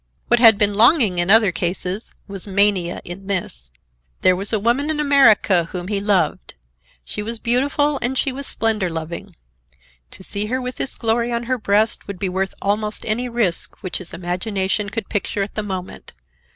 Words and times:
What 0.29 0.39
had 0.39 0.57
been 0.57 0.73
longing 0.73 1.19
in 1.19 1.29
other 1.29 1.51
cases 1.51 2.15
was 2.27 2.47
mania 2.47 3.01
in 3.05 3.27
this. 3.27 3.69
There 4.21 4.35
was 4.35 4.51
a 4.51 4.59
woman 4.59 4.89
in 4.89 4.99
America 4.99 5.65
whom 5.65 5.89
he 5.89 5.99
loved. 5.99 6.55
She 7.05 7.21
was 7.21 7.37
beautiful 7.37 7.99
and 8.01 8.17
she 8.17 8.31
was 8.31 8.47
splendor 8.47 8.89
loving. 8.89 9.35
To 10.09 10.23
see 10.23 10.47
her 10.47 10.59
with 10.59 10.77
this 10.77 10.95
glory 10.95 11.31
on 11.31 11.43
her 11.43 11.59
breast 11.59 12.07
would 12.07 12.17
be 12.17 12.29
worth 12.29 12.55
almost 12.63 13.05
any 13.05 13.29
risk 13.29 13.83
which 13.83 13.99
his 13.99 14.11
imagination 14.11 14.89
could 14.89 15.07
picture 15.07 15.43
at 15.43 15.53
the 15.53 15.61
moment. 15.61 16.13